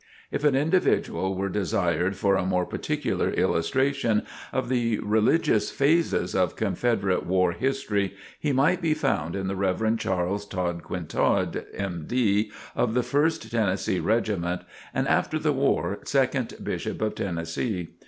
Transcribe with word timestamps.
If 0.31 0.43
an 0.43 0.55
individual 0.55 1.35
were 1.35 1.47
desired 1.47 2.15
for 2.15 2.35
a 2.35 2.43
more 2.43 2.65
particular 2.65 3.29
illustration 3.29 4.23
of 4.51 4.67
the 4.67 4.97
religious 4.97 5.69
phases 5.69 6.33
of 6.33 6.55
Confederate 6.55 7.23
war 7.27 7.51
history, 7.51 8.15
he 8.39 8.51
might 8.51 8.81
be 8.81 8.95
found 8.95 9.35
in 9.35 9.45
the 9.47 9.55
Rev. 9.55 9.99
Charles 9.99 10.47
Todd 10.47 10.81
Quintard, 10.83 11.67
M. 11.75 12.05
D., 12.07 12.51
of 12.75 12.95
the 12.95 13.03
First 13.03 13.51
Tennessee 13.51 13.99
Regiment, 13.99 14.63
and 14.91 15.07
after 15.07 15.37
the 15.37 15.53
war, 15.53 15.99
Second 16.03 16.55
Bishop 16.63 16.99
of 16.99 17.13
Tennessee. 17.13 17.89